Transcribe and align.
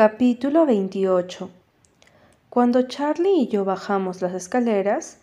Capítulo 0.00 0.64
28 0.64 1.50
Cuando 2.50 2.82
Charlie 2.82 3.40
y 3.40 3.48
yo 3.48 3.64
bajamos 3.64 4.22
las 4.22 4.32
escaleras, 4.32 5.18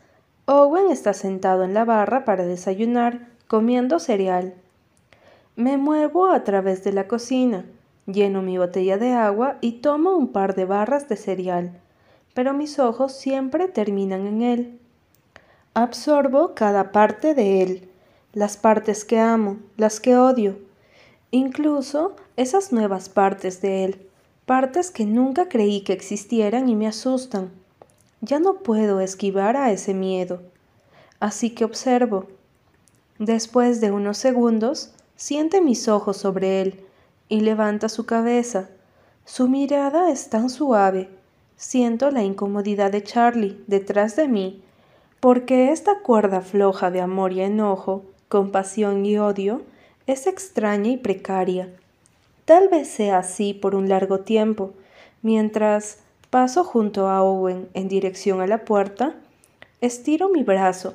Owen 0.47 0.91
está 0.91 1.13
sentado 1.13 1.63
en 1.63 1.73
la 1.73 1.85
barra 1.85 2.25
para 2.25 2.45
desayunar, 2.45 3.29
comiendo 3.47 3.99
cereal. 3.99 4.53
Me 5.55 5.77
muevo 5.77 6.27
a 6.27 6.43
través 6.43 6.83
de 6.83 6.91
la 6.91 7.07
cocina, 7.07 7.63
lleno 8.05 8.41
mi 8.41 8.57
botella 8.57 8.97
de 8.97 9.13
agua 9.13 9.59
y 9.61 9.79
tomo 9.79 10.17
un 10.17 10.33
par 10.33 10.55
de 10.55 10.65
barras 10.65 11.07
de 11.07 11.15
cereal, 11.15 11.71
pero 12.33 12.53
mis 12.53 12.77
ojos 12.77 13.13
siempre 13.13 13.69
terminan 13.69 14.27
en 14.27 14.41
él. 14.41 14.79
Absorbo 15.73 16.53
cada 16.53 16.91
parte 16.91 17.33
de 17.33 17.61
él, 17.61 17.89
las 18.33 18.57
partes 18.57 19.05
que 19.05 19.21
amo, 19.21 19.55
las 19.77 20.01
que 20.01 20.17
odio, 20.17 20.57
incluso 21.31 22.17
esas 22.35 22.73
nuevas 22.73 23.07
partes 23.07 23.61
de 23.61 23.85
él 23.85 24.09
partes 24.45 24.91
que 24.91 25.05
nunca 25.05 25.49
creí 25.49 25.81
que 25.81 25.93
existieran 25.93 26.69
y 26.69 26.75
me 26.75 26.87
asustan. 26.87 27.51
Ya 28.21 28.39
no 28.39 28.59
puedo 28.59 28.99
esquivar 28.99 29.57
a 29.57 29.71
ese 29.71 29.93
miedo, 29.93 30.41
así 31.19 31.49
que 31.49 31.65
observo. 31.65 32.27
Después 33.17 33.81
de 33.81 33.91
unos 33.91 34.17
segundos, 34.17 34.93
siente 35.15 35.61
mis 35.61 35.87
ojos 35.87 36.17
sobre 36.17 36.61
él 36.61 36.85
y 37.29 37.41
levanta 37.41 37.89
su 37.89 38.05
cabeza. 38.05 38.69
Su 39.25 39.47
mirada 39.47 40.11
es 40.11 40.29
tan 40.29 40.49
suave. 40.49 41.09
Siento 41.57 42.11
la 42.11 42.23
incomodidad 42.23 42.91
de 42.91 43.03
Charlie 43.03 43.63
detrás 43.67 44.15
de 44.15 44.27
mí, 44.27 44.61
porque 45.19 45.71
esta 45.71 45.99
cuerda 46.01 46.41
floja 46.41 46.91
de 46.91 47.01
amor 47.01 47.33
y 47.33 47.41
enojo, 47.41 48.03
compasión 48.27 49.05
y 49.05 49.17
odio 49.17 49.61
es 50.05 50.27
extraña 50.27 50.91
y 50.91 50.97
precaria. 50.97 51.69
Tal 52.45 52.69
vez 52.69 52.87
sea 52.87 53.17
así 53.17 53.55
por 53.55 53.73
un 53.73 53.89
largo 53.89 54.19
tiempo, 54.19 54.73
mientras 55.23 55.99
paso 56.29 56.63
junto 56.63 57.09
a 57.09 57.23
Owen 57.23 57.67
en 57.73 57.87
dirección 57.87 58.39
a 58.39 58.47
la 58.47 58.65
puerta, 58.65 59.15
estiro 59.81 60.29
mi 60.29 60.43
brazo. 60.43 60.93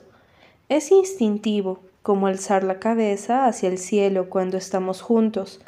Es 0.69 0.93
instintivo, 0.93 1.81
como 2.03 2.29
alzar 2.29 2.63
la 2.63 2.79
cabeza 2.79 3.47
hacia 3.47 3.69
el 3.69 3.79
cielo 3.79 4.31
cuando 4.31 4.57
estamos 4.57 5.03
juntos, 5.03 5.61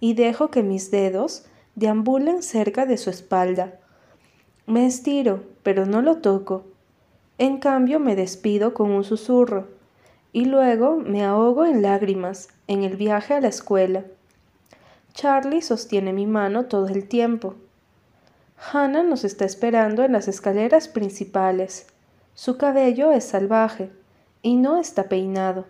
y 0.00 0.14
dejo 0.14 0.50
que 0.50 0.62
mis 0.62 0.90
dedos 0.90 1.44
deambulen 1.74 2.42
cerca 2.42 2.86
de 2.86 2.96
su 2.96 3.10
espalda. 3.10 3.78
Me 4.66 4.86
estiro, 4.86 5.44
pero 5.62 5.84
no 5.84 6.00
lo 6.00 6.16
toco. 6.16 6.64
En 7.36 7.58
cambio 7.58 8.00
me 8.00 8.16
despido 8.16 8.72
con 8.72 8.90
un 8.90 9.04
susurro, 9.04 9.68
y 10.32 10.46
luego 10.46 10.96
me 10.96 11.24
ahogo 11.24 11.66
en 11.66 11.82
lágrimas 11.82 12.48
en 12.66 12.82
el 12.82 12.96
viaje 12.96 13.34
a 13.34 13.40
la 13.40 13.48
escuela. 13.48 14.04
Charlie 15.16 15.62
sostiene 15.62 16.12
mi 16.12 16.26
mano 16.26 16.66
todo 16.66 16.88
el 16.88 17.08
tiempo. 17.08 17.54
Hannah 18.70 19.02
nos 19.02 19.24
está 19.24 19.46
esperando 19.46 20.04
en 20.04 20.12
las 20.12 20.28
escaleras 20.28 20.88
principales. 20.88 21.86
Su 22.34 22.58
cabello 22.58 23.10
es 23.12 23.24
salvaje 23.24 23.90
y 24.42 24.56
no 24.56 24.78
está 24.78 25.04
peinado. 25.04 25.64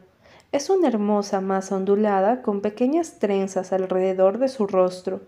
Es 0.51 0.69
una 0.69 0.89
hermosa 0.89 1.41
masa 1.41 1.77
ondulada 1.77 2.43
con 2.43 2.61
pequeñas 2.61 3.21
trenzas 3.21 3.73
alrededor 3.73 4.39
de 4.39 4.49
su 4.49 4.67
rostro. 4.67 5.21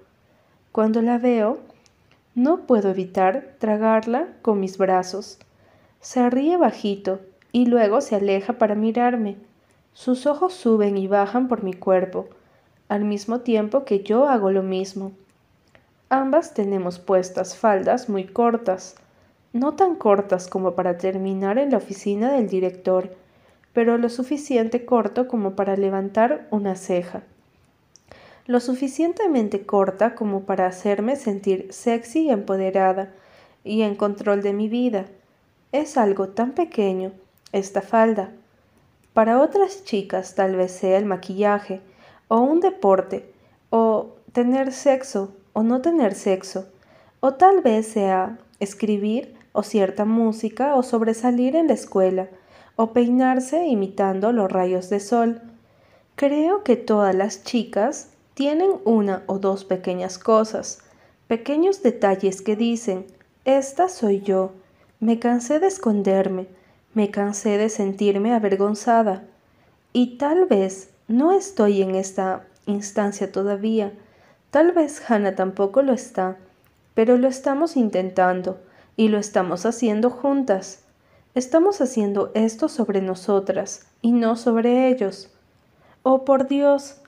Cuando 0.72 1.00
la 1.00 1.18
veo, 1.18 1.60
no 2.34 2.62
puedo 2.62 2.90
evitar 2.90 3.54
tragarla 3.60 4.26
con 4.42 4.58
mis 4.58 4.78
brazos. 4.78 5.38
Se 6.00 6.28
ríe 6.28 6.56
bajito 6.56 7.20
y 7.52 7.66
luego 7.66 8.00
se 8.00 8.16
aleja 8.16 8.54
para 8.54 8.74
mirarme. 8.74 9.36
Sus 9.92 10.26
ojos 10.26 10.54
suben 10.54 10.96
y 10.96 11.06
bajan 11.06 11.46
por 11.46 11.62
mi 11.62 11.72
cuerpo 11.72 12.30
al 12.88 13.04
mismo 13.04 13.40
tiempo 13.40 13.84
que 13.84 14.02
yo 14.02 14.28
hago 14.28 14.50
lo 14.50 14.62
mismo. 14.62 15.12
Ambas 16.08 16.54
tenemos 16.54 16.98
puestas 16.98 17.56
faldas 17.56 18.08
muy 18.08 18.24
cortas, 18.24 18.96
no 19.52 19.74
tan 19.74 19.94
cortas 19.94 20.48
como 20.48 20.74
para 20.74 20.98
terminar 20.98 21.58
en 21.58 21.70
la 21.70 21.78
oficina 21.78 22.32
del 22.32 22.48
director, 22.48 23.14
pero 23.72 23.98
lo 23.98 24.08
suficiente 24.08 24.84
corto 24.84 25.28
como 25.28 25.54
para 25.54 25.76
levantar 25.76 26.46
una 26.50 26.74
ceja. 26.76 27.22
Lo 28.46 28.60
suficientemente 28.60 29.66
corta 29.66 30.14
como 30.14 30.44
para 30.44 30.66
hacerme 30.66 31.16
sentir 31.16 31.68
sexy 31.70 32.24
y 32.24 32.30
empoderada 32.30 33.12
y 33.62 33.82
en 33.82 33.94
control 33.94 34.40
de 34.40 34.54
mi 34.54 34.70
vida. 34.70 35.04
Es 35.72 35.98
algo 35.98 36.28
tan 36.28 36.52
pequeño, 36.52 37.12
esta 37.52 37.82
falda. 37.82 38.32
Para 39.12 39.42
otras 39.42 39.84
chicas 39.84 40.34
tal 40.34 40.56
vez 40.56 40.72
sea 40.72 40.96
el 40.96 41.04
maquillaje, 41.04 41.82
o 42.28 42.40
un 42.40 42.60
deporte, 42.60 43.32
o 43.70 44.14
tener 44.32 44.72
sexo 44.72 45.34
o 45.52 45.62
no 45.62 45.80
tener 45.80 46.14
sexo, 46.14 46.68
o 47.20 47.34
tal 47.34 47.62
vez 47.62 47.88
sea 47.88 48.38
escribir 48.60 49.34
o 49.52 49.64
cierta 49.64 50.04
música 50.04 50.76
o 50.76 50.82
sobresalir 50.84 51.56
en 51.56 51.66
la 51.66 51.74
escuela, 51.74 52.28
o 52.76 52.92
peinarse 52.92 53.66
imitando 53.66 54.30
los 54.30 54.52
rayos 54.52 54.88
de 54.88 55.00
sol. 55.00 55.42
Creo 56.14 56.62
que 56.62 56.76
todas 56.76 57.12
las 57.14 57.42
chicas 57.42 58.10
tienen 58.34 58.70
una 58.84 59.24
o 59.26 59.40
dos 59.40 59.64
pequeñas 59.64 60.16
cosas, 60.16 60.78
pequeños 61.26 61.82
detalles 61.82 62.40
que 62.40 62.54
dicen, 62.54 63.04
esta 63.44 63.88
soy 63.88 64.20
yo, 64.20 64.52
me 65.00 65.18
cansé 65.18 65.58
de 65.58 65.66
esconderme, 65.66 66.46
me 66.94 67.10
cansé 67.10 67.58
de 67.58 67.68
sentirme 67.68 68.32
avergonzada, 68.32 69.24
y 69.92 70.18
tal 70.18 70.46
vez 70.46 70.90
no 71.08 71.32
estoy 71.32 71.80
en 71.80 71.94
esta 71.94 72.44
instancia 72.66 73.32
todavía. 73.32 73.94
Tal 74.50 74.72
vez 74.72 75.10
Hannah 75.10 75.34
tampoco 75.34 75.80
lo 75.80 75.94
está, 75.94 76.36
pero 76.92 77.16
lo 77.16 77.28
estamos 77.28 77.76
intentando 77.78 78.60
y 78.94 79.08
lo 79.08 79.18
estamos 79.18 79.64
haciendo 79.64 80.10
juntas. 80.10 80.84
Estamos 81.34 81.80
haciendo 81.80 82.30
esto 82.34 82.68
sobre 82.68 83.00
nosotras 83.00 83.86
y 84.02 84.12
no 84.12 84.36
sobre 84.36 84.88
ellos. 84.88 85.30
Oh, 86.02 86.26
por 86.26 86.46
Dios. 86.46 87.00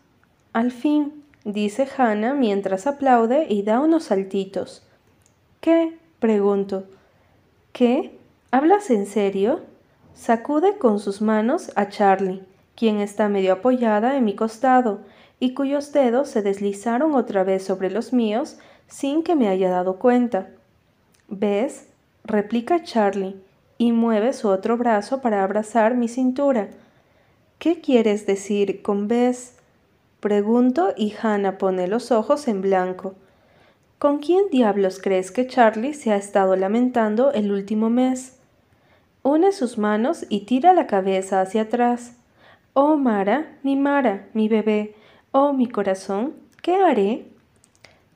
Al 0.55 0.71
fin, 0.73 1.23
dice 1.45 1.87
Hannah 1.97 2.33
mientras 2.33 2.87
aplaude 2.87 3.47
y 3.51 3.63
da 3.65 3.81
unos 3.81 4.05
saltitos. 4.05 4.83
¿Qué? 5.61 5.99
pregunto. 6.21 6.85
¿Qué? 7.73 8.19
¿Hablas 8.51 8.89
en 8.89 9.05
serio? 9.05 9.61
Sacude 10.15 10.79
con 10.79 11.01
sus 11.01 11.21
manos 11.21 11.71
a 11.77 11.91
Charlie 11.91 12.50
quien 12.81 12.99
está 12.99 13.29
medio 13.29 13.53
apoyada 13.53 14.17
en 14.17 14.25
mi 14.25 14.35
costado 14.35 15.01
y 15.39 15.53
cuyos 15.53 15.93
dedos 15.93 16.31
se 16.31 16.41
deslizaron 16.41 17.15
otra 17.15 17.45
vez 17.45 17.63
sobre 17.63 17.91
los 17.91 18.15
míos 18.15 18.57
sin 18.87 19.23
que 19.23 19.37
me 19.37 19.49
haya 19.49 19.69
dado 19.69 19.99
cuenta. 19.99 20.49
¿Ves? 21.29 21.91
replica 22.25 22.83
Charlie 22.83 23.37
y 23.77 23.93
mueve 23.93 24.33
su 24.33 24.49
otro 24.49 24.79
brazo 24.79 25.21
para 25.21 25.45
abrazar 25.45 25.95
mi 25.95 26.09
cintura. 26.09 26.71
¿Qué 27.59 27.83
quieres 27.83 28.25
decir 28.25 28.81
con 28.81 29.09
ves? 29.09 29.57
Pregunto 30.21 30.95
y 30.97 31.13
Hannah 31.21 31.59
pone 31.59 31.87
los 31.87 32.11
ojos 32.11 32.49
en 32.49 32.63
blanco. 32.63 33.15
¿Con 33.99 34.21
quién 34.21 34.49
diablos 34.51 35.01
crees 35.03 35.31
que 35.31 35.47
Charlie 35.47 35.93
se 35.93 36.13
ha 36.13 36.17
estado 36.17 36.57
lamentando 36.57 37.31
el 37.35 37.53
último 37.53 37.91
mes? 37.91 38.39
Une 39.23 39.53
sus 39.53 39.77
manos 39.77 40.25
y 40.31 40.47
tira 40.47 40.73
la 40.73 40.87
cabeza 40.87 41.43
hacia 41.43 41.63
atrás. 41.63 42.15
Oh 42.73 42.97
Mara, 42.97 43.59
mi 43.65 43.75
Mara, 43.75 44.29
mi 44.33 44.49
bebé, 44.49 44.95
oh 45.33 45.53
mi 45.53 45.67
corazón, 45.67 46.35
¿qué 46.63 46.77
haré? 46.77 47.27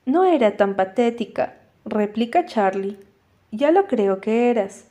No 0.05 0.23
era 0.23 0.55
tan 0.55 0.77
patética, 0.77 1.57
replica 1.83 2.45
Charlie. 2.45 2.97
Ya 3.51 3.71
lo 3.71 3.85
creo 3.85 4.21
que 4.21 4.49
eras. 4.49 4.85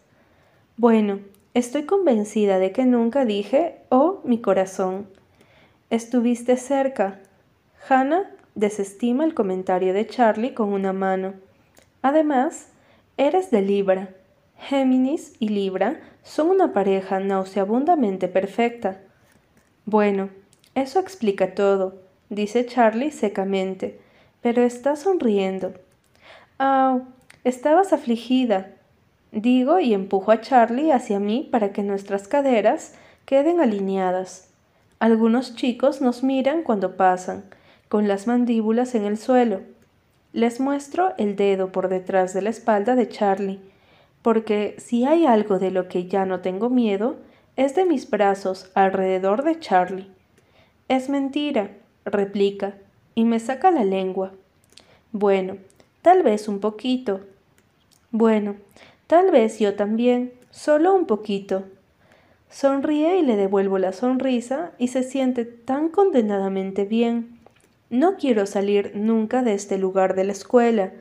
Bueno, 0.76 1.20
estoy 1.54 1.84
convencida 1.84 2.58
de 2.58 2.72
que 2.72 2.84
nunca 2.84 3.24
dije, 3.24 3.76
oh 3.88 4.20
mi 4.24 4.38
corazón. 4.38 5.06
Estuviste 5.88 6.58
cerca. 6.58 7.20
Hannah 7.88 8.30
desestima 8.54 9.24
el 9.24 9.32
comentario 9.32 9.94
de 9.94 10.06
Charlie 10.06 10.53
con 10.53 10.74
una 10.74 10.92
mano. 10.92 11.34
Además, 12.03 12.68
eres 13.16 13.50
de 13.50 13.62
Libra. 13.62 14.10
Géminis 14.59 15.34
y 15.39 15.48
Libra 15.48 16.00
son 16.22 16.50
una 16.50 16.74
pareja 16.74 17.18
nauseabundamente 17.18 18.28
perfecta. 18.28 19.00
Bueno, 19.86 20.31
eso 20.75 20.98
explica 20.98 21.54
todo, 21.54 22.01
dice 22.31 22.65
Charlie 22.65 23.10
secamente, 23.10 24.01
pero 24.41 24.63
está 24.63 24.97
sonriendo. 24.97 25.75
Ah, 26.59 27.01
estabas 27.45 27.92
afligida, 27.92 28.71
digo 29.31 29.81
y 29.81 29.92
empujo 29.92 30.33
a 30.33 30.41
Charlie 30.41 30.91
hacia 30.91 31.21
mí 31.21 31.48
para 31.53 31.72
que 31.72 31.83
nuestras 31.83 32.28
caderas 32.28 32.95
queden 33.27 33.60
alineadas. 33.60 34.48
Algunos 35.01 35.54
chicos 35.54 36.01
nos 36.01 36.22
miran 36.22 36.63
cuando 36.63 36.97
pasan, 36.97 37.45
con 37.89 38.09
las 38.09 38.27
mandíbulas 38.27 38.95
en 38.95 39.04
el 39.04 39.19
suelo. 39.19 39.60
Les 40.33 40.60
muestro 40.60 41.13
el 41.19 41.37
dedo 41.37 41.72
por 41.72 41.89
detrás 41.89 42.33
de 42.33 42.41
la 42.41 42.51
espalda 42.51 42.97
de 42.97 43.09
Charlie, 43.09 43.60
porque 44.22 44.77
si 44.78 45.04
hay 45.04 45.27
algo 45.27 45.59
de 45.59 45.71
lo 45.71 45.89
que 45.89 46.07
ya 46.07 46.25
no 46.25 46.41
tengo 46.41 46.71
miedo, 46.71 47.16
es 47.56 47.74
de 47.74 47.84
mis 47.84 48.09
brazos 48.09 48.71
alrededor 48.74 49.45
de 49.45 49.59
Charlie. 49.59 50.10
Es 50.89 51.09
mentira, 51.09 51.71
replica, 52.04 52.74
y 53.15 53.24
me 53.24 53.41
saca 53.41 53.71
la 53.71 53.84
lengua. 53.84 54.33
Bueno, 55.12 55.56
Tal 56.04 56.22
vez 56.22 56.48
un 56.48 56.60
poquito. 56.60 57.22
Bueno, 58.10 58.56
tal 59.06 59.30
vez 59.30 59.59
yo 59.59 59.74
también, 59.74 60.34
solo 60.51 60.95
un 60.95 61.06
poquito. 61.06 61.65
Sonríe 62.51 63.21
y 63.21 63.22
le 63.22 63.36
devuelvo 63.36 63.78
la 63.78 63.95
sonrisa 63.95 64.72
y 64.77 64.89
se 64.89 65.03
siente 65.03 65.47
tan 65.47 65.89
condenadamente 65.89 66.84
bien. 66.84 67.39
No 67.89 68.18
quiero 68.18 68.45
salir 68.45 68.92
nunca 68.95 69.42
de 69.42 69.54
este 69.54 69.78
lugar 69.78 70.15
de 70.15 70.24
la 70.24 70.33
escuela. 70.33 70.92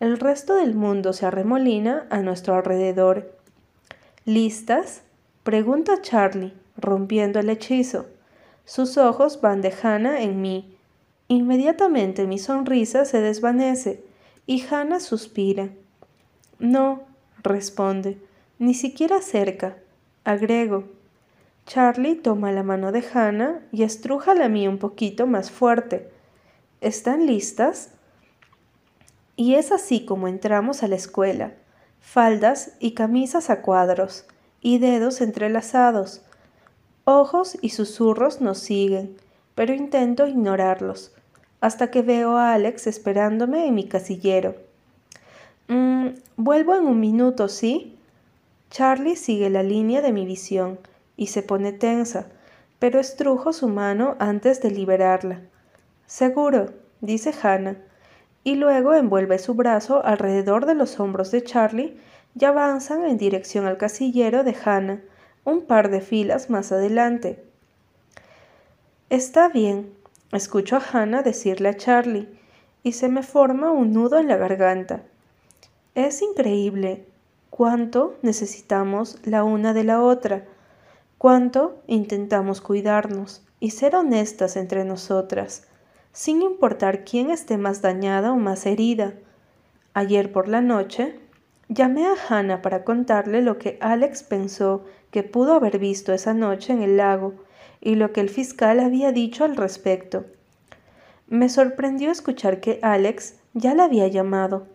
El 0.00 0.18
resto 0.18 0.56
del 0.56 0.74
mundo 0.74 1.14
se 1.14 1.24
arremolina 1.24 2.06
a 2.10 2.18
nuestro 2.18 2.54
alrededor. 2.54 3.32
¿Listas? 4.26 5.00
Pregunta 5.42 6.00
Charlie, 6.02 6.54
rompiendo 6.76 7.40
el 7.40 7.50
hechizo. 7.50 8.06
Sus 8.64 8.96
ojos 8.96 9.40
van 9.40 9.60
de 9.60 9.74
Hannah 9.82 10.22
en 10.22 10.40
mí. 10.40 10.76
Inmediatamente 11.28 12.26
mi 12.26 12.38
sonrisa 12.38 13.04
se 13.04 13.20
desvanece 13.20 14.04
y 14.46 14.64
Hannah 14.70 15.00
suspira. 15.00 15.70
No, 16.58 17.02
responde, 17.42 18.18
ni 18.58 18.74
siquiera 18.74 19.20
cerca. 19.20 19.76
Agrego. 20.24 20.84
Charlie 21.66 22.16
toma 22.16 22.52
la 22.52 22.62
mano 22.62 22.92
de 22.92 23.04
Hannah 23.12 23.60
y 23.72 23.82
estruja 23.82 24.34
la 24.34 24.48
mía 24.48 24.68
un 24.68 24.78
poquito 24.78 25.26
más 25.26 25.50
fuerte. 25.50 26.10
¿Están 26.80 27.26
listas? 27.26 27.90
Y 29.36 29.54
es 29.54 29.72
así 29.72 30.04
como 30.04 30.28
entramos 30.28 30.82
a 30.82 30.88
la 30.88 30.96
escuela. 30.96 31.54
Faldas 32.00 32.76
y 32.80 32.94
camisas 32.94 33.48
a 33.50 33.62
cuadros, 33.62 34.26
y 34.62 34.78
dedos 34.78 35.20
entrelazados. 35.20 36.22
Ojos 37.04 37.58
y 37.60 37.70
susurros 37.70 38.40
nos 38.40 38.58
siguen, 38.58 39.16
pero 39.54 39.74
intento 39.74 40.26
ignorarlos, 40.26 41.12
hasta 41.60 41.90
que 41.90 42.02
veo 42.02 42.36
a 42.36 42.54
Alex 42.54 42.86
esperándome 42.86 43.66
en 43.66 43.74
mi 43.74 43.88
casillero. 43.88 44.54
Mm, 45.68 46.08
vuelvo 46.36 46.76
en 46.76 46.86
un 46.86 47.00
minuto, 47.00 47.48
¿sí? 47.48 47.98
Charlie 48.70 49.16
sigue 49.16 49.50
la 49.50 49.62
línea 49.62 50.00
de 50.00 50.12
mi 50.12 50.24
visión 50.24 50.78
y 51.16 51.26
se 51.26 51.42
pone 51.42 51.72
tensa, 51.72 52.26
pero 52.78 53.00
estrujo 53.00 53.52
su 53.52 53.68
mano 53.68 54.16
antes 54.18 54.62
de 54.62 54.70
liberarla. 54.70 55.40
Seguro, 56.06 56.70
dice 57.00 57.34
Hannah, 57.42 57.76
y 58.44 58.54
luego 58.56 58.94
envuelve 58.94 59.38
su 59.38 59.54
brazo 59.54 60.04
alrededor 60.04 60.66
de 60.66 60.74
los 60.74 60.98
hombros 60.98 61.30
de 61.30 61.42
Charlie 61.44 61.96
y 62.38 62.44
avanzan 62.44 63.04
en 63.04 63.18
dirección 63.18 63.66
al 63.66 63.76
casillero 63.76 64.44
de 64.44 64.56
Hannah, 64.64 65.00
un 65.44 65.62
par 65.62 65.90
de 65.90 66.00
filas 66.00 66.50
más 66.50 66.72
adelante. 66.72 67.44
Está 69.10 69.48
bien, 69.48 69.92
escucho 70.32 70.76
a 70.76 70.82
Hannah 70.92 71.22
decirle 71.22 71.68
a 71.68 71.76
Charlie, 71.76 72.28
y 72.82 72.92
se 72.92 73.08
me 73.08 73.22
forma 73.22 73.70
un 73.70 73.92
nudo 73.92 74.18
en 74.18 74.28
la 74.28 74.36
garganta. 74.36 75.02
Es 75.94 76.22
increíble, 76.22 77.06
cuánto 77.50 78.16
necesitamos 78.22 79.18
la 79.24 79.44
una 79.44 79.74
de 79.74 79.84
la 79.84 80.02
otra, 80.02 80.44
cuánto 81.18 81.82
intentamos 81.86 82.60
cuidarnos 82.60 83.42
y 83.60 83.70
ser 83.70 83.94
honestas 83.94 84.56
entre 84.56 84.84
nosotras, 84.84 85.68
sin 86.12 86.42
importar 86.42 87.04
quién 87.04 87.30
esté 87.30 87.58
más 87.58 87.82
dañada 87.82 88.32
o 88.32 88.36
más 88.36 88.66
herida. 88.66 89.14
Ayer 89.94 90.32
por 90.32 90.48
la 90.48 90.62
noche 90.62 91.20
llamé 91.74 92.06
a 92.06 92.14
Hannah 92.28 92.62
para 92.62 92.84
contarle 92.84 93.42
lo 93.42 93.58
que 93.58 93.78
Alex 93.80 94.22
pensó 94.22 94.84
que 95.10 95.22
pudo 95.22 95.54
haber 95.54 95.78
visto 95.78 96.12
esa 96.12 96.34
noche 96.34 96.72
en 96.72 96.82
el 96.82 96.96
lago 96.96 97.34
y 97.80 97.94
lo 97.94 98.12
que 98.12 98.20
el 98.20 98.28
fiscal 98.28 98.80
había 98.80 99.12
dicho 99.12 99.44
al 99.44 99.56
respecto. 99.56 100.24
Me 101.28 101.48
sorprendió 101.48 102.10
escuchar 102.10 102.60
que 102.60 102.78
Alex 102.82 103.36
ya 103.54 103.74
la 103.74 103.84
había 103.84 104.06
llamado. 104.08 104.66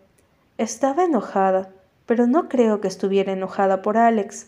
Estaba 0.56 1.04
enojada 1.04 1.70
pero 2.08 2.26
no 2.26 2.48
creo 2.48 2.80
que 2.80 2.88
estuviera 2.88 3.34
enojada 3.34 3.82
por 3.82 3.98
Alex. 3.98 4.46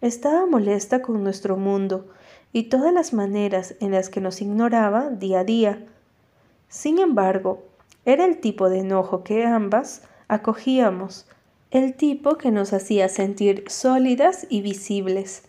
Estaba 0.00 0.46
molesta 0.46 1.02
con 1.02 1.22
nuestro 1.22 1.58
mundo 1.58 2.06
y 2.50 2.70
todas 2.70 2.94
las 2.94 3.12
maneras 3.12 3.74
en 3.80 3.90
las 3.90 4.08
que 4.08 4.22
nos 4.22 4.40
ignoraba 4.40 5.10
día 5.10 5.40
a 5.40 5.44
día. 5.44 5.84
Sin 6.70 6.98
embargo, 6.98 7.62
era 8.06 8.24
el 8.24 8.38
tipo 8.40 8.70
de 8.70 8.78
enojo 8.78 9.22
que 9.22 9.44
ambas 9.44 10.02
acogíamos, 10.28 11.26
el 11.70 11.94
tipo 11.94 12.36
que 12.38 12.50
nos 12.50 12.72
hacía 12.72 13.08
sentir 13.08 13.64
sólidas 13.68 14.46
y 14.48 14.62
visibles. 14.62 15.44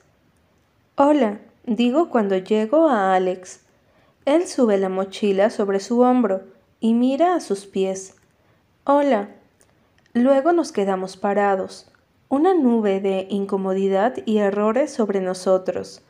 Hola, 0.95 1.39
digo 1.65 2.09
cuando 2.09 2.37
llego 2.37 2.89
a 2.89 3.15
Alex. 3.15 3.61
Él 4.25 4.47
sube 4.47 4.77
la 4.77 4.89
mochila 4.89 5.49
sobre 5.49 5.79
su 5.79 6.01
hombro 6.01 6.43
y 6.79 6.93
mira 6.93 7.35
a 7.35 7.39
sus 7.39 7.65
pies. 7.65 8.15
Hola, 8.83 9.29
Luego 10.13 10.53
nos 10.53 10.71
quedamos 10.71 11.17
parados, 11.17 11.91
una 12.29 12.55
nube 12.55 12.99
de 12.99 13.27
incomodidad 13.29 14.15
y 14.25 14.39
errores 14.39 14.91
sobre 14.91 15.21
nosotros. 15.21 16.01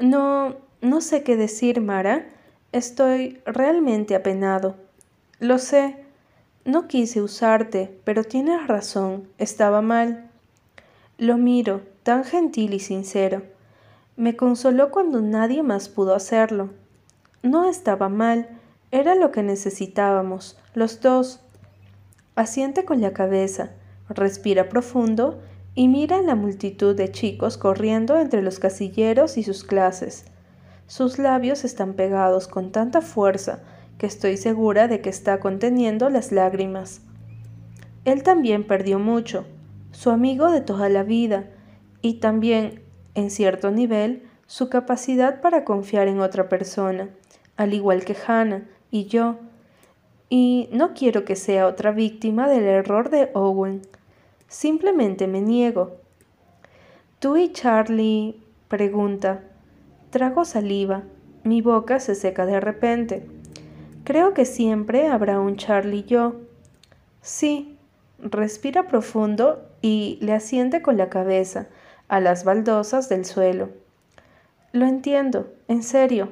No, 0.00 0.56
no 0.80 1.00
sé 1.00 1.22
qué 1.22 1.36
decir, 1.36 1.80
Mara. 1.80 2.26
Estoy 2.72 3.40
realmente 3.46 4.16
apenado. 4.16 4.74
Lo 5.38 5.58
sé. 5.58 6.03
No 6.64 6.88
quise 6.88 7.20
usarte, 7.20 8.00
pero 8.04 8.24
tienes 8.24 8.66
razón, 8.66 9.28
estaba 9.36 9.82
mal. 9.82 10.30
Lo 11.18 11.36
miro, 11.36 11.82
tan 12.02 12.24
gentil 12.24 12.72
y 12.72 12.80
sincero. 12.80 13.42
Me 14.16 14.34
consoló 14.34 14.90
cuando 14.90 15.20
nadie 15.20 15.62
más 15.62 15.90
pudo 15.90 16.14
hacerlo. 16.14 16.70
No 17.42 17.68
estaba 17.68 18.08
mal, 18.08 18.48
era 18.90 19.14
lo 19.14 19.30
que 19.30 19.42
necesitábamos, 19.42 20.58
los 20.72 21.02
dos. 21.02 21.40
Asiente 22.34 22.86
con 22.86 23.02
la 23.02 23.12
cabeza, 23.12 23.72
respira 24.08 24.70
profundo 24.70 25.42
y 25.74 25.88
mira 25.88 26.16
a 26.16 26.22
la 26.22 26.34
multitud 26.34 26.96
de 26.96 27.12
chicos 27.12 27.58
corriendo 27.58 28.18
entre 28.18 28.40
los 28.40 28.58
casilleros 28.58 29.36
y 29.36 29.42
sus 29.42 29.64
clases. 29.64 30.24
Sus 30.86 31.18
labios 31.18 31.62
están 31.62 31.92
pegados 31.92 32.48
con 32.48 32.72
tanta 32.72 33.02
fuerza 33.02 33.60
que 33.98 34.06
estoy 34.06 34.36
segura 34.36 34.88
de 34.88 35.00
que 35.00 35.10
está 35.10 35.40
conteniendo 35.40 36.10
las 36.10 36.32
lágrimas. 36.32 37.02
Él 38.04 38.22
también 38.22 38.66
perdió 38.66 38.98
mucho, 38.98 39.46
su 39.92 40.10
amigo 40.10 40.50
de 40.50 40.60
toda 40.60 40.88
la 40.88 41.02
vida, 41.02 41.50
y 42.02 42.14
también, 42.14 42.82
en 43.14 43.30
cierto 43.30 43.70
nivel, 43.70 44.24
su 44.46 44.68
capacidad 44.68 45.40
para 45.40 45.64
confiar 45.64 46.08
en 46.08 46.20
otra 46.20 46.48
persona, 46.48 47.08
al 47.56 47.72
igual 47.72 48.04
que 48.04 48.16
Hannah 48.26 48.68
y 48.90 49.06
yo, 49.06 49.36
y 50.28 50.68
no 50.72 50.94
quiero 50.94 51.24
que 51.24 51.36
sea 51.36 51.66
otra 51.66 51.92
víctima 51.92 52.48
del 52.48 52.64
error 52.64 53.10
de 53.10 53.30
Owen. 53.34 53.82
Simplemente 54.48 55.26
me 55.26 55.40
niego. 55.40 55.96
¿Tú 57.18 57.36
y 57.36 57.52
Charlie? 57.52 58.40
pregunta. 58.68 59.42
Trago 60.10 60.44
saliva. 60.44 61.04
Mi 61.44 61.62
boca 61.62 62.00
se 62.00 62.14
seca 62.14 62.46
de 62.46 62.60
repente. 62.60 63.26
Creo 64.04 64.34
que 64.34 64.44
siempre 64.44 65.08
habrá 65.08 65.40
un 65.40 65.56
Charlie 65.56 66.00
y 66.00 66.04
yo. 66.04 66.36
Sí. 67.22 67.78
Respira 68.18 68.86
profundo 68.86 69.66
y 69.82 70.18
le 70.20 70.32
asiente 70.32 70.80
con 70.80 70.96
la 70.96 71.10
cabeza 71.10 71.66
a 72.08 72.20
las 72.20 72.44
baldosas 72.44 73.08
del 73.08 73.24
suelo. 73.24 73.70
Lo 74.72 74.86
entiendo, 74.86 75.52
en 75.68 75.82
serio. 75.82 76.30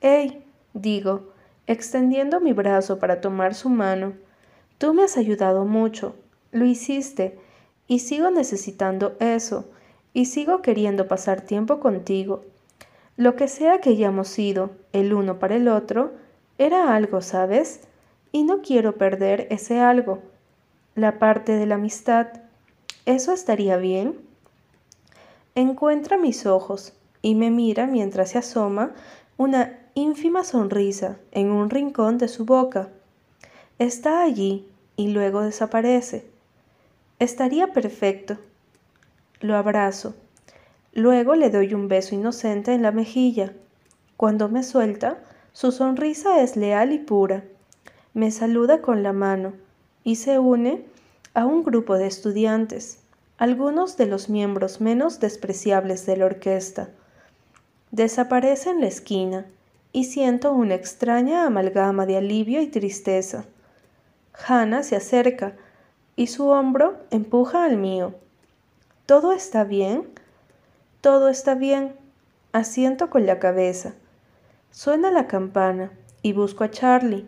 ¡Ey! 0.00 0.44
digo, 0.74 1.32
extendiendo 1.66 2.40
mi 2.40 2.52
brazo 2.52 2.98
para 2.98 3.20
tomar 3.20 3.54
su 3.54 3.68
mano. 3.68 4.14
Tú 4.78 4.94
me 4.94 5.04
has 5.04 5.16
ayudado 5.16 5.64
mucho, 5.64 6.14
lo 6.50 6.64
hiciste, 6.64 7.38
y 7.86 8.00
sigo 8.00 8.30
necesitando 8.30 9.16
eso, 9.20 9.70
y 10.12 10.26
sigo 10.26 10.62
queriendo 10.62 11.08
pasar 11.08 11.42
tiempo 11.42 11.80
contigo. 11.80 12.44
Lo 13.16 13.36
que 13.36 13.48
sea 13.48 13.80
que 13.80 13.90
hayamos 13.90 14.28
sido, 14.28 14.70
el 14.92 15.14
uno 15.14 15.38
para 15.38 15.56
el 15.56 15.68
otro, 15.68 16.12
era 16.58 16.94
algo, 16.94 17.20
¿sabes? 17.20 17.80
Y 18.30 18.44
no 18.44 18.62
quiero 18.62 18.96
perder 18.96 19.46
ese 19.50 19.80
algo, 19.80 20.20
la 20.94 21.18
parte 21.18 21.52
de 21.52 21.66
la 21.66 21.76
amistad. 21.76 22.28
¿Eso 23.06 23.32
estaría 23.32 23.76
bien? 23.76 24.20
Encuentra 25.54 26.16
mis 26.16 26.46
ojos 26.46 26.94
y 27.20 27.34
me 27.34 27.50
mira 27.50 27.86
mientras 27.86 28.30
se 28.30 28.38
asoma 28.38 28.92
una 29.36 29.78
ínfima 29.94 30.44
sonrisa 30.44 31.18
en 31.30 31.50
un 31.50 31.68
rincón 31.68 32.18
de 32.18 32.28
su 32.28 32.44
boca. 32.44 32.88
Está 33.78 34.22
allí 34.22 34.68
y 34.96 35.08
luego 35.08 35.42
desaparece. 35.42 36.26
Estaría 37.18 37.72
perfecto. 37.72 38.38
Lo 39.40 39.56
abrazo. 39.56 40.14
Luego 40.92 41.34
le 41.34 41.50
doy 41.50 41.74
un 41.74 41.88
beso 41.88 42.14
inocente 42.14 42.72
en 42.72 42.82
la 42.82 42.92
mejilla. 42.92 43.52
Cuando 44.16 44.48
me 44.48 44.62
suelta, 44.62 45.18
su 45.52 45.70
sonrisa 45.70 46.40
es 46.40 46.56
leal 46.56 46.92
y 46.92 46.98
pura. 46.98 47.44
Me 48.14 48.30
saluda 48.30 48.80
con 48.80 49.02
la 49.02 49.12
mano 49.12 49.52
y 50.04 50.16
se 50.16 50.38
une 50.38 50.84
a 51.34 51.46
un 51.46 51.62
grupo 51.62 51.98
de 51.98 52.06
estudiantes, 52.06 53.00
algunos 53.38 53.96
de 53.96 54.06
los 54.06 54.28
miembros 54.28 54.80
menos 54.80 55.20
despreciables 55.20 56.06
de 56.06 56.16
la 56.16 56.26
orquesta. 56.26 56.90
Desaparece 57.90 58.70
en 58.70 58.80
la 58.80 58.86
esquina 58.86 59.46
y 59.92 60.04
siento 60.04 60.52
una 60.52 60.74
extraña 60.74 61.46
amalgama 61.46 62.06
de 62.06 62.16
alivio 62.16 62.62
y 62.62 62.68
tristeza. 62.68 63.44
Hannah 64.46 64.82
se 64.82 64.96
acerca 64.96 65.54
y 66.16 66.28
su 66.28 66.48
hombro 66.48 66.96
empuja 67.10 67.64
al 67.64 67.76
mío. 67.76 68.14
¿Todo 69.04 69.32
está 69.32 69.64
bien? 69.64 70.08
Todo 71.02 71.28
está 71.28 71.54
bien. 71.54 71.94
Asiento 72.52 73.10
con 73.10 73.26
la 73.26 73.38
cabeza. 73.38 73.94
Suena 74.72 75.10
la 75.10 75.26
campana 75.26 75.92
y 76.22 76.32
busco 76.32 76.64
a 76.64 76.70
Charlie. 76.70 77.26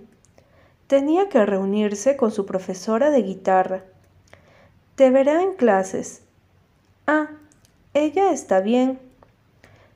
Tenía 0.86 1.28
que 1.28 1.44
reunirse 1.44 2.16
con 2.16 2.32
su 2.32 2.46
profesora 2.46 3.10
de 3.10 3.20
guitarra. 3.20 3.84
Te 4.94 5.10
verá 5.10 5.42
en 5.42 5.52
clases. 5.52 6.22
Ah, 7.06 7.28
ella 7.92 8.32
está 8.32 8.60
bien. 8.60 8.98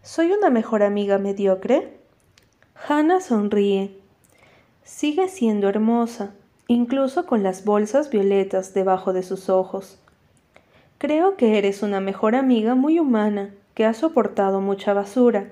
¿Soy 0.02 0.30
una 0.30 0.50
mejor 0.50 0.82
amiga 0.82 1.16
mediocre? 1.16 1.96
Hannah 2.86 3.22
sonríe. 3.22 3.98
Sigue 4.84 5.28
siendo 5.28 5.70
hermosa, 5.70 6.34
incluso 6.66 7.24
con 7.24 7.42
las 7.42 7.64
bolsas 7.64 8.10
violetas 8.10 8.74
debajo 8.74 9.14
de 9.14 9.22
sus 9.22 9.48
ojos. 9.48 9.98
Creo 10.98 11.36
que 11.36 11.56
eres 11.56 11.82
una 11.82 12.00
mejor 12.00 12.34
amiga 12.34 12.74
muy 12.74 12.98
humana 12.98 13.54
que 13.72 13.86
ha 13.86 13.94
soportado 13.94 14.60
mucha 14.60 14.92
basura. 14.92 15.48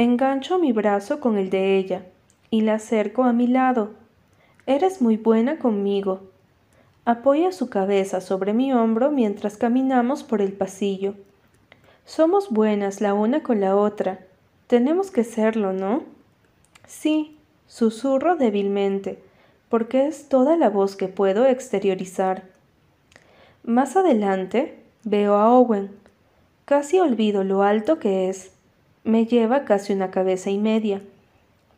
Engancho 0.00 0.60
mi 0.60 0.70
brazo 0.70 1.18
con 1.18 1.38
el 1.38 1.50
de 1.50 1.76
ella 1.76 2.04
y 2.50 2.60
la 2.60 2.74
acerco 2.74 3.24
a 3.24 3.32
mi 3.32 3.48
lado. 3.48 3.94
Eres 4.64 5.02
muy 5.02 5.16
buena 5.16 5.58
conmigo. 5.58 6.20
Apoya 7.04 7.50
su 7.50 7.68
cabeza 7.68 8.20
sobre 8.20 8.54
mi 8.54 8.72
hombro 8.72 9.10
mientras 9.10 9.56
caminamos 9.56 10.22
por 10.22 10.40
el 10.40 10.52
pasillo. 10.52 11.14
Somos 12.04 12.48
buenas 12.50 13.00
la 13.00 13.12
una 13.12 13.42
con 13.42 13.58
la 13.60 13.74
otra. 13.74 14.20
Tenemos 14.68 15.10
que 15.10 15.24
serlo, 15.24 15.72
¿no? 15.72 16.04
Sí, 16.86 17.36
susurro 17.66 18.36
débilmente, 18.36 19.18
porque 19.68 20.06
es 20.06 20.28
toda 20.28 20.56
la 20.56 20.70
voz 20.70 20.94
que 20.94 21.08
puedo 21.08 21.44
exteriorizar. 21.44 22.44
Más 23.64 23.96
adelante 23.96 24.78
veo 25.02 25.34
a 25.34 25.52
Owen. 25.52 25.90
Casi 26.66 27.00
olvido 27.00 27.42
lo 27.42 27.64
alto 27.64 27.98
que 27.98 28.28
es. 28.28 28.52
Me 29.08 29.24
lleva 29.24 29.64
casi 29.64 29.94
una 29.94 30.10
cabeza 30.10 30.50
y 30.50 30.58
media. 30.58 31.00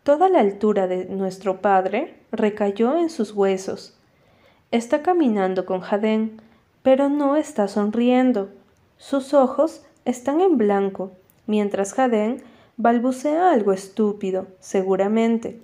Toda 0.02 0.28
la 0.28 0.40
altura 0.40 0.88
de 0.88 1.04
nuestro 1.04 1.60
padre 1.60 2.16
recayó 2.32 2.98
en 2.98 3.08
sus 3.08 3.30
huesos. 3.30 3.96
Está 4.72 5.02
caminando 5.02 5.64
con 5.64 5.78
Jadén, 5.78 6.42
pero 6.82 7.08
no 7.08 7.36
está 7.36 7.68
sonriendo. 7.68 8.48
Sus 8.96 9.32
ojos 9.32 9.82
están 10.04 10.40
en 10.40 10.58
blanco, 10.58 11.12
mientras 11.46 11.92
Jadén 11.92 12.42
balbucea 12.76 13.52
algo 13.52 13.72
estúpido, 13.72 14.48
seguramente. 14.58 15.62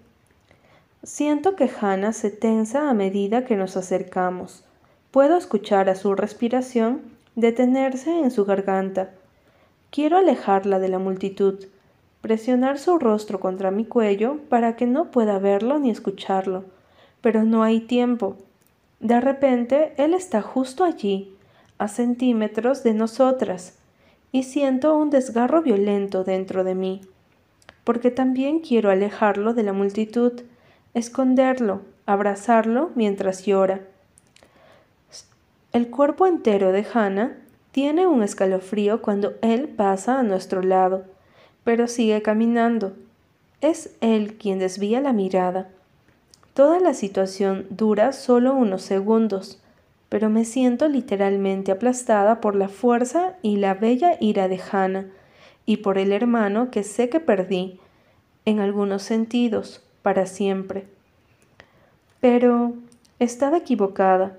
Siento 1.02 1.56
que 1.56 1.68
Hannah 1.80 2.12
se 2.12 2.30
tensa 2.30 2.88
a 2.88 2.94
medida 2.94 3.44
que 3.44 3.56
nos 3.56 3.76
acercamos. 3.76 4.62
Puedo 5.10 5.36
escuchar 5.36 5.88
a 5.88 5.96
su 5.96 6.14
respiración 6.14 7.02
detenerse 7.34 8.20
en 8.20 8.30
su 8.30 8.44
garganta. 8.44 9.10
Quiero 9.96 10.18
alejarla 10.18 10.78
de 10.78 10.90
la 10.90 10.98
multitud, 10.98 11.68
presionar 12.20 12.78
su 12.78 12.98
rostro 12.98 13.40
contra 13.40 13.70
mi 13.70 13.86
cuello 13.86 14.40
para 14.50 14.76
que 14.76 14.84
no 14.86 15.10
pueda 15.10 15.38
verlo 15.38 15.78
ni 15.78 15.88
escucharlo, 15.88 16.64
pero 17.22 17.44
no 17.44 17.62
hay 17.62 17.80
tiempo. 17.80 18.36
De 19.00 19.22
repente, 19.22 19.94
él 19.96 20.12
está 20.12 20.42
justo 20.42 20.84
allí, 20.84 21.34
a 21.78 21.88
centímetros 21.88 22.82
de 22.82 22.92
nosotras, 22.92 23.78
y 24.32 24.42
siento 24.42 24.94
un 24.94 25.08
desgarro 25.08 25.62
violento 25.62 26.24
dentro 26.24 26.62
de 26.62 26.74
mí, 26.74 27.00
porque 27.82 28.10
también 28.10 28.60
quiero 28.60 28.90
alejarlo 28.90 29.54
de 29.54 29.62
la 29.62 29.72
multitud, 29.72 30.42
esconderlo, 30.92 31.80
abrazarlo 32.04 32.90
mientras 32.96 33.46
llora. 33.46 33.80
El 35.72 35.88
cuerpo 35.88 36.26
entero 36.26 36.70
de 36.72 36.84
Hannah 36.92 37.45
tiene 37.76 38.06
un 38.06 38.22
escalofrío 38.22 39.02
cuando 39.02 39.34
él 39.42 39.68
pasa 39.68 40.18
a 40.18 40.22
nuestro 40.22 40.62
lado, 40.62 41.04
pero 41.62 41.88
sigue 41.88 42.22
caminando. 42.22 42.94
Es 43.60 43.94
él 44.00 44.38
quien 44.38 44.58
desvía 44.58 45.02
la 45.02 45.12
mirada. 45.12 45.68
Toda 46.54 46.80
la 46.80 46.94
situación 46.94 47.66
dura 47.68 48.14
solo 48.14 48.54
unos 48.54 48.80
segundos, 48.80 49.60
pero 50.08 50.30
me 50.30 50.46
siento 50.46 50.88
literalmente 50.88 51.70
aplastada 51.70 52.40
por 52.40 52.56
la 52.56 52.68
fuerza 52.70 53.34
y 53.42 53.56
la 53.58 53.74
bella 53.74 54.16
ira 54.20 54.48
de 54.48 54.58
Hannah, 54.72 55.08
y 55.66 55.76
por 55.76 55.98
el 55.98 56.12
hermano 56.12 56.70
que 56.70 56.82
sé 56.82 57.10
que 57.10 57.20
perdí, 57.20 57.78
en 58.46 58.60
algunos 58.60 59.02
sentidos, 59.02 59.82
para 60.00 60.24
siempre. 60.24 60.86
Pero 62.20 62.72
estaba 63.18 63.58
equivocada, 63.58 64.38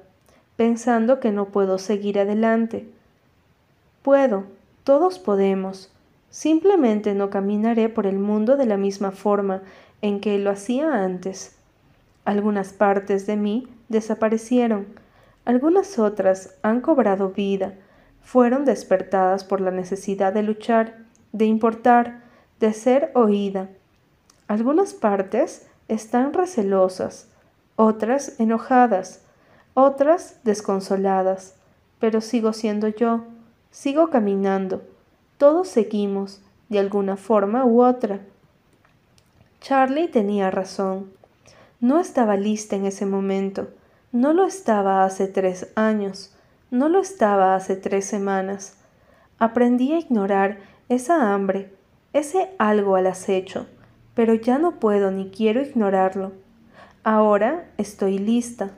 pensando 0.55 1.19
que 1.19 1.31
no 1.31 1.49
puedo 1.49 1.77
seguir 1.77 2.17
adelante. 2.17 2.96
Puedo, 4.07 4.45
todos 4.85 5.19
podemos. 5.19 5.91
Simplemente 6.29 7.13
no 7.13 7.29
caminaré 7.29 7.89
por 7.89 8.07
el 8.07 8.19
mundo 8.19 8.55
de 8.55 8.65
la 8.65 8.77
misma 8.77 9.11
forma 9.11 9.63
en 10.01 10.21
que 10.21 10.39
lo 10.39 10.49
hacía 10.49 11.03
antes. 11.03 11.57
Algunas 12.23 12.71
partes 12.71 13.27
de 13.27 13.35
mí 13.35 13.67
desaparecieron, 13.89 14.87
algunas 15.43 15.99
otras 15.99 16.55
han 16.61 16.79
cobrado 16.79 17.31
vida, 17.31 17.73
fueron 18.21 18.63
despertadas 18.63 19.43
por 19.43 19.59
la 19.59 19.71
necesidad 19.71 20.31
de 20.31 20.43
luchar, 20.43 20.99
de 21.33 21.43
importar, 21.43 22.21
de 22.61 22.71
ser 22.71 23.11
oída. 23.13 23.67
Algunas 24.47 24.93
partes 24.93 25.67
están 25.89 26.31
recelosas, 26.31 27.27
otras 27.75 28.39
enojadas, 28.39 29.25
otras 29.73 30.39
desconsoladas, 30.45 31.55
pero 31.99 32.21
sigo 32.21 32.53
siendo 32.53 32.87
yo, 32.87 33.25
sigo 33.77 34.09
caminando, 34.09 34.81
todos 35.37 35.67
seguimos, 35.67 36.41
de 36.67 36.79
alguna 36.79 37.15
forma 37.15 37.63
u 37.63 37.83
otra. 37.83 38.21
Charlie 39.61 40.07
tenía 40.07 40.49
razón. 40.49 41.11
No 41.79 41.99
estaba 41.99 42.37
lista 42.37 42.75
en 42.75 42.87
ese 42.87 43.05
momento. 43.05 43.67
No 44.11 44.33
lo 44.33 44.45
estaba 44.45 45.05
hace 45.05 45.27
tres 45.27 45.71
años, 45.75 46.35
no 46.71 46.89
lo 46.89 46.99
estaba 46.99 47.53
hace 47.53 47.75
tres 47.75 48.05
semanas. 48.05 48.77
Aprendí 49.37 49.93
a 49.93 49.99
ignorar 49.99 50.57
esa 50.89 51.31
hambre, 51.31 51.71
ese 52.13 52.49
algo 52.57 52.95
al 52.95 53.05
acecho, 53.05 53.67
pero 54.15 54.33
ya 54.33 54.57
no 54.57 54.79
puedo 54.79 55.11
ni 55.11 55.29
quiero 55.29 55.61
ignorarlo. 55.61 56.31
Ahora 57.03 57.69
estoy 57.77 58.17
lista. 58.17 58.71